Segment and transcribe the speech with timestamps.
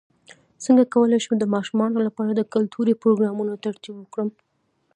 [0.63, 4.29] څنګه کولی شم د ماشومانو لپاره د کلتوري پروګرامونو ترتیب ورکړم